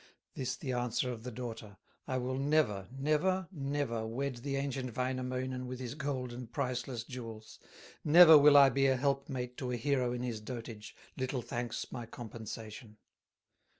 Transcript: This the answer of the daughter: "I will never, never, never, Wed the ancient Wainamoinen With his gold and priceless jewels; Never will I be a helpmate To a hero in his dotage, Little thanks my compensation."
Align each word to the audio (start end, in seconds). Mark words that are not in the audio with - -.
This 0.33 0.55
the 0.55 0.71
answer 0.71 1.11
of 1.11 1.21
the 1.21 1.29
daughter: 1.29 1.77
"I 2.07 2.17
will 2.17 2.35
never, 2.35 2.87
never, 2.91 3.47
never, 3.51 4.03
Wed 4.07 4.37
the 4.37 4.55
ancient 4.55 4.97
Wainamoinen 4.97 5.67
With 5.67 5.79
his 5.79 5.93
gold 5.93 6.33
and 6.33 6.51
priceless 6.51 7.03
jewels; 7.03 7.59
Never 8.03 8.35
will 8.35 8.57
I 8.57 8.69
be 8.69 8.87
a 8.87 8.97
helpmate 8.97 9.57
To 9.57 9.69
a 9.69 9.75
hero 9.75 10.11
in 10.11 10.23
his 10.23 10.41
dotage, 10.41 10.95
Little 11.17 11.43
thanks 11.43 11.91
my 11.91 12.07
compensation." 12.07 12.97